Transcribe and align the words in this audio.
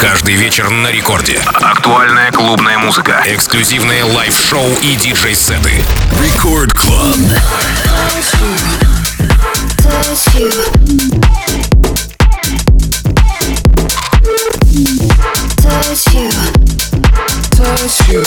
Каждый 0.00 0.34
вечер 0.34 0.70
на 0.70 0.90
рекорде. 0.90 1.38
Актуальная 1.44 2.32
клубная 2.32 2.78
музыка. 2.78 3.22
Эксклюзивные 3.26 4.02
лайв-шоу 4.04 4.72
и 4.82 4.96
диджей-сеты. 4.96 5.84
Рекорд 6.22 6.72
Клаб. 6.72 7.16
Touch 9.76 10.34
you. 10.40 10.50
Touch 15.58 16.06
you. 18.08 18.22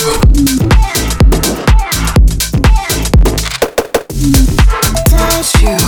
Touch 5.10 5.54
you. 5.60 5.78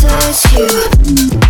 Touch 0.00 0.44
you. 0.52 1.49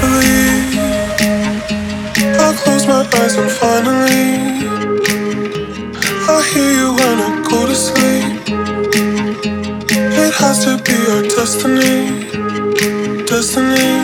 believe 0.00 0.88
I 2.24 2.54
close 2.62 2.86
my 2.86 3.02
eyes 3.20 3.36
and 3.36 3.50
finally 3.50 4.76
I 6.14 6.42
hear 6.52 6.72
you 6.80 6.90
when 6.94 7.16
I 7.28 7.30
go 7.50 7.66
to 7.66 7.74
sleep. 7.74 8.56
It 10.02 10.34
has 10.34 10.64
to 10.64 10.78
be 10.84 10.96
our 11.12 11.22
destiny, 11.22 12.42
destiny. 13.26 13.97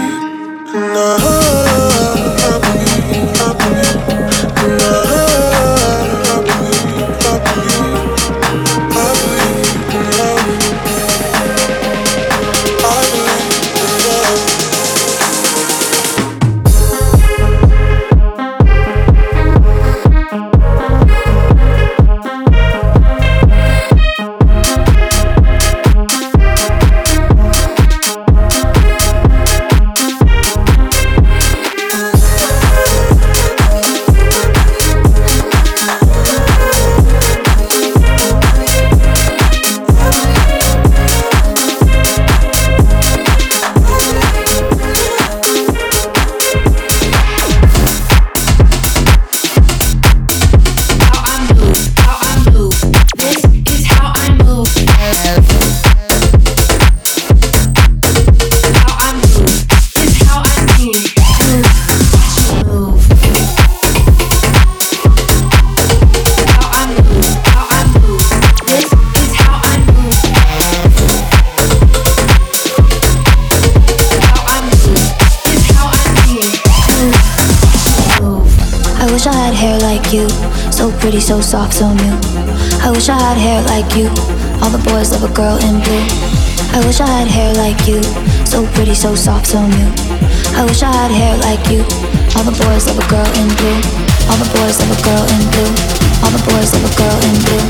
All 95.55 96.33
the 96.35 96.43
boys 96.51 96.75
love 96.75 96.83
a 96.83 96.91
girl 96.99 97.15
in 97.23 97.37
blue. 97.47 97.63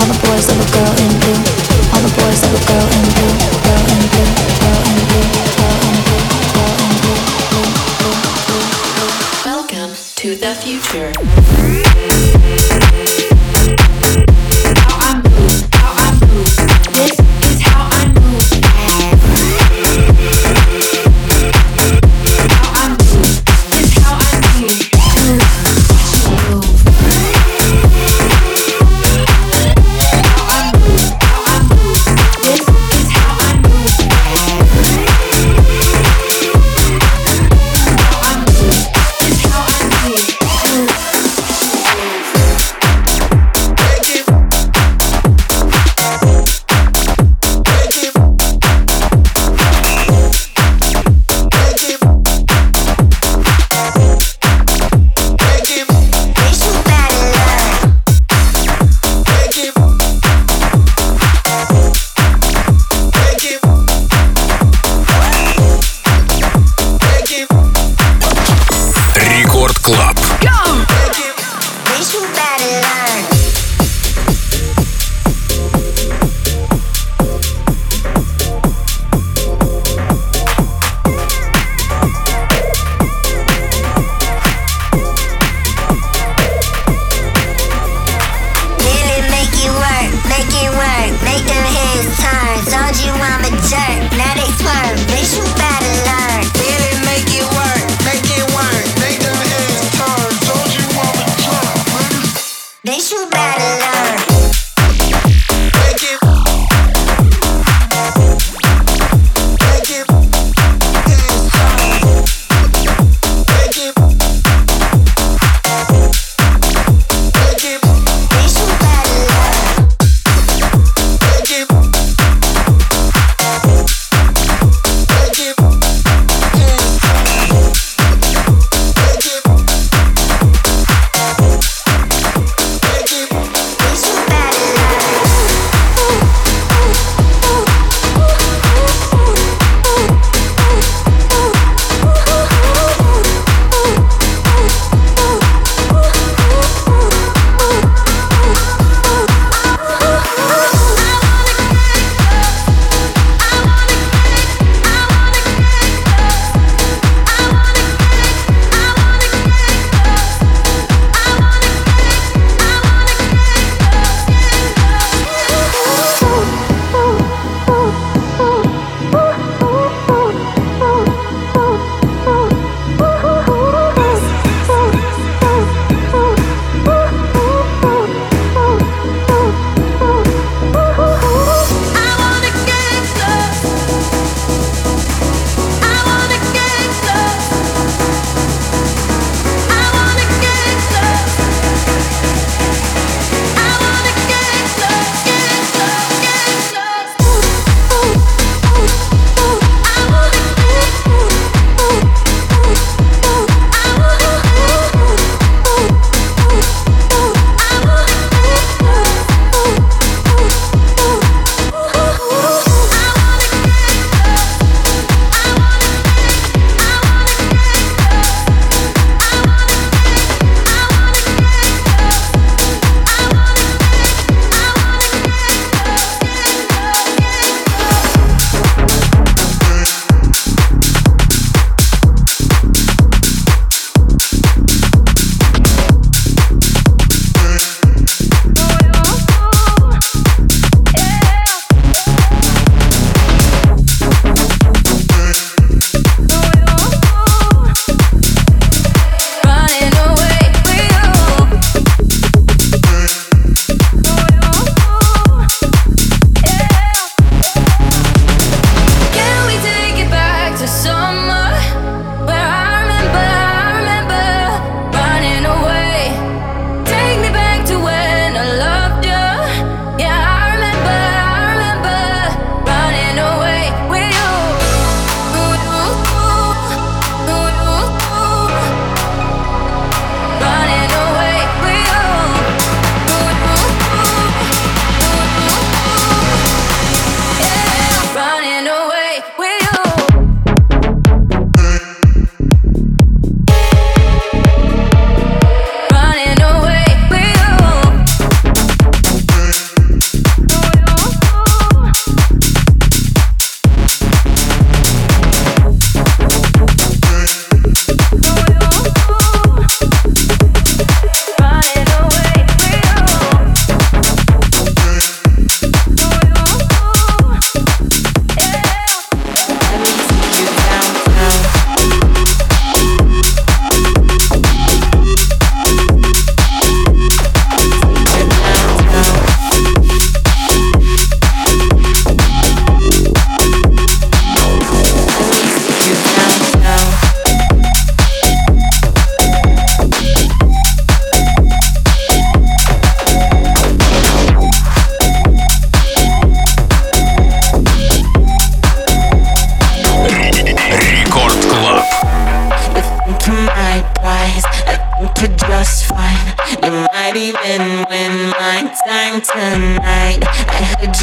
All 0.00 0.08
the 0.08 0.16
boys 0.24 0.48
love 0.48 0.56
a 0.56 0.64
girl 0.72 0.88
in 1.04 1.12
blue. 1.20 1.36
All 1.92 2.00
the 2.00 2.08
boys 2.16 2.40
love 2.40 2.56
a. 2.56 2.64
Girl 2.64 2.88
in 2.96 3.04
blue. 3.12 3.36
Girl 3.60 3.84
in 3.92 4.00
blue. 4.08 4.30
Girl 4.62 4.80
in 4.88 5.04
blue. 5.04 5.28
Girl 6.56 6.80
in 6.80 6.92
blue. 7.04 7.20
Welcome 9.44 9.92
to 10.16 10.34
the 10.34 10.54
future. 10.54 11.12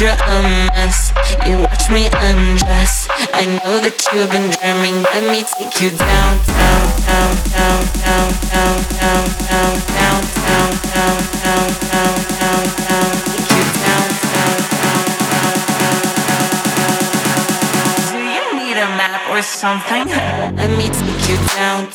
You're 0.04 0.12
a 0.12 0.42
mess. 0.76 1.16
You 1.48 1.56
watch 1.64 1.88
me 1.88 2.08
undress. 2.12 3.08
I 3.32 3.46
know 3.56 3.80
that 3.80 3.96
you've 4.12 4.28
been 4.28 4.52
dreaming. 4.52 5.00
Let 5.00 5.24
me 5.32 5.40
take 5.48 5.80
you 5.80 5.96
down, 5.96 6.32
down, 6.44 6.84
down, 7.08 7.32
down, 7.56 7.80
down, 8.04 8.28
down, 8.52 8.76
down, 9.00 9.24
down, 9.48 9.72
down, 9.96 10.20
down, 10.44 10.76
down, 10.92 11.16
down, 11.40 11.68
down, 11.88 12.20
down, 12.36 12.64
down. 12.84 13.12
Take 13.32 13.48
you 13.48 13.64
down, 13.80 14.04
down, 14.28 14.60
down, 14.76 15.08
down, 15.32 15.56
down. 15.72 16.12
Do 18.12 18.20
you 18.28 18.44
need 18.60 18.76
a 18.76 18.88
map 19.00 19.24
or 19.32 19.40
something? 19.40 20.04
Let 20.04 20.68
me 20.76 20.92
take 20.92 21.24
you 21.32 21.40
down, 21.56 21.88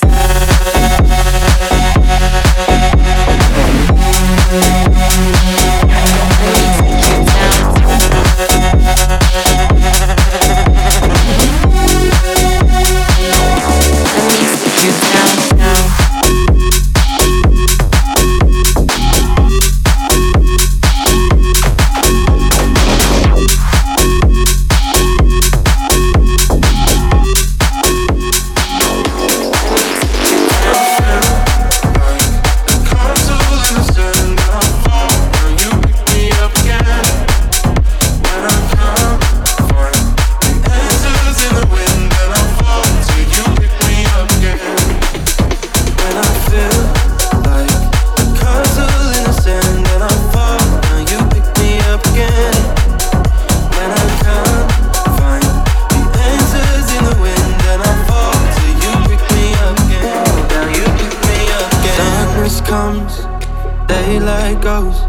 Like 64.18 64.60
ghosts, 64.64 65.04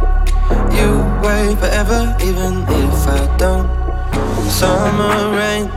You 0.77 1.01
wait 1.25 1.57
forever, 1.59 2.15
even 2.23 2.65
if 2.69 3.09
I 3.09 3.35
don't. 3.39 3.67
Summer 4.51 5.35
rain, 5.35 5.71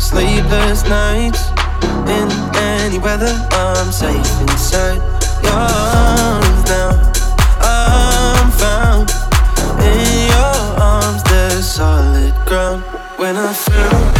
sleepless 0.00 0.82
nights. 0.84 1.50
In 2.08 2.28
any 2.56 2.98
weather, 2.98 3.32
I'm 3.52 3.92
safe 3.92 4.40
inside 4.40 5.00
your 5.40 5.52
arms 5.52 6.64
now. 6.68 7.12
I'm 7.60 8.50
found 8.50 9.10
in 9.80 10.26
your 10.26 10.82
arms, 10.82 11.22
there's 11.22 11.64
solid 11.64 12.34
ground. 12.44 12.82
When 13.18 13.36
I 13.36 13.52
feel. 13.52 14.17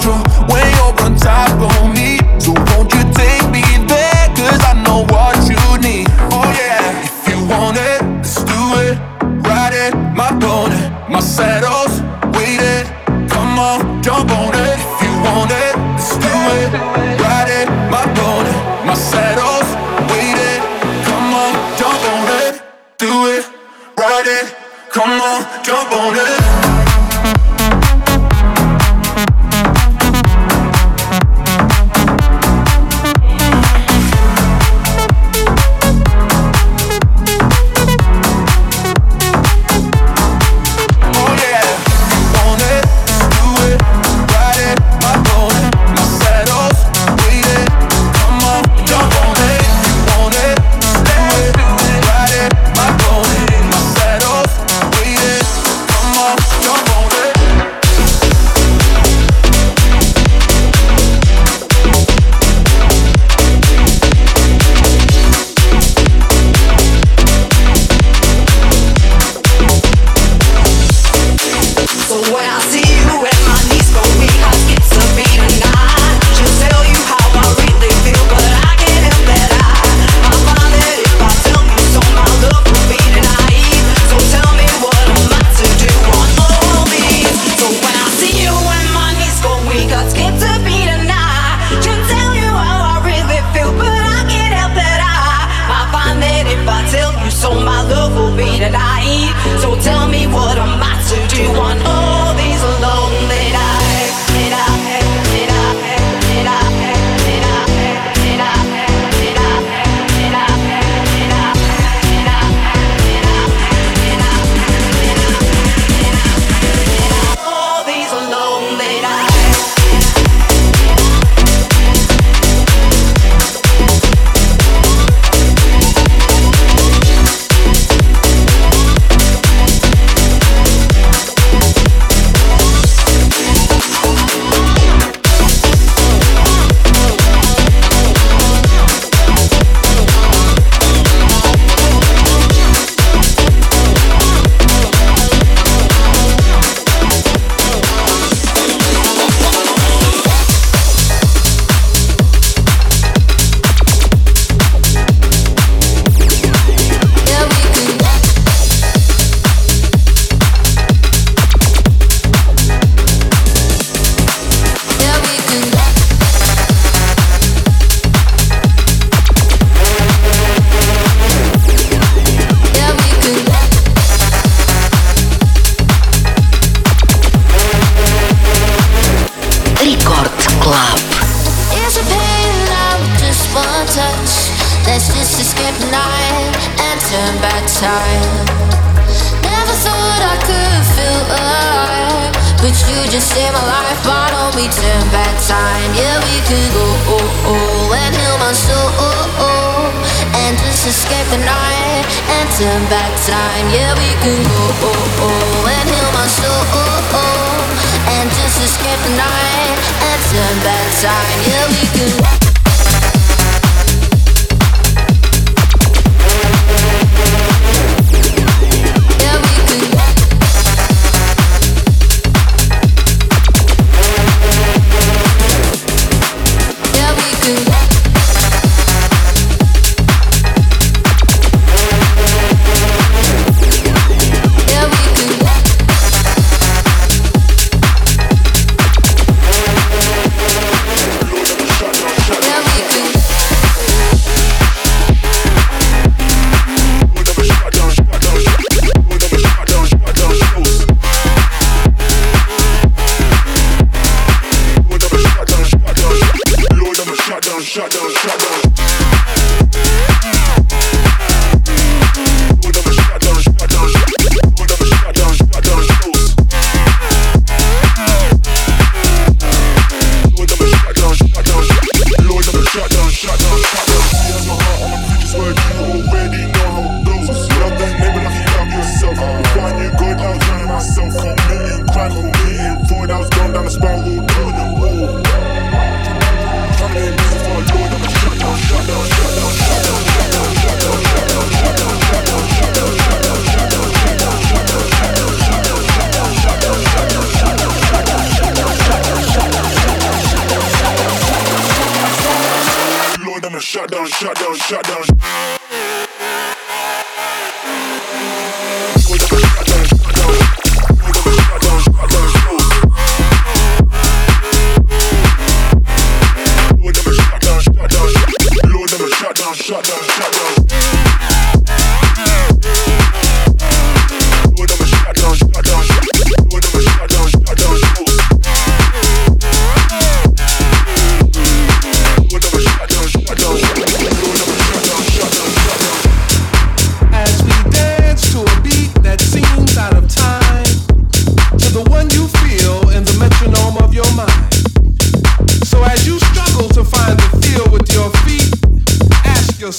drunk. 0.00 0.26
When 0.50 0.69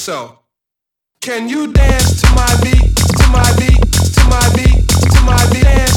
So, 0.02 0.40
Can 1.20 1.48
you 1.48 1.72
dance 1.72 2.22
to 2.22 2.28
my 2.34 2.58
beat, 2.60 2.96
to 2.96 3.28
my 3.28 3.54
beat, 3.56 3.92
to 3.92 4.24
my 4.28 4.50
beat, 4.56 4.88
to 4.88 5.22
my 5.22 5.48
beat? 5.52 5.91